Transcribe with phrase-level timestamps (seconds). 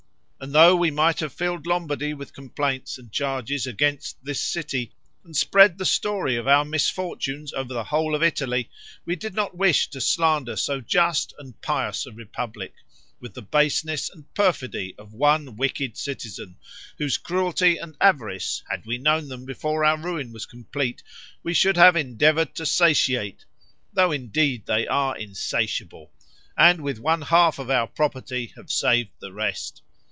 [0.43, 4.91] And though we might have filled Lombardy with complaints and charges against this city,
[5.23, 8.67] and spread the story of our misfortunes over the whole of Italy,
[9.05, 12.73] we did not wish to slander so just and pious a republic,
[13.19, 16.57] with the baseness and perfidy of one wicked citizen,
[16.97, 21.03] whose cruelty and avarice, had we known them before our ruin was complete,
[21.43, 23.45] we should have endeavored to satiate
[23.93, 26.11] (though indeed they are insatiable),
[26.57, 29.83] and with one half of our property have saved the rest.